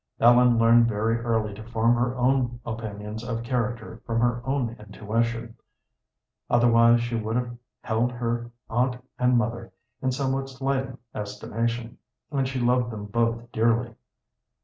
Ellen 0.19 0.57
learned 0.57 0.87
very 0.87 1.19
early 1.19 1.53
to 1.53 1.63
form 1.63 1.93
her 1.95 2.15
own 2.17 2.59
opinions 2.65 3.23
of 3.23 3.43
character 3.43 4.01
from 4.03 4.19
her 4.19 4.41
own 4.47 4.75
intuition, 4.79 5.55
otherwise 6.49 7.01
she 7.03 7.13
would 7.13 7.35
have 7.35 7.55
held 7.83 8.11
her 8.13 8.49
aunt 8.67 8.97
and 9.19 9.37
mother 9.37 9.71
in 10.01 10.11
somewhat 10.11 10.49
slighting 10.49 10.97
estimation, 11.13 11.99
and 12.31 12.47
she 12.47 12.59
loved 12.59 12.89
them 12.89 13.05
both 13.05 13.51
dearly. 13.51 13.93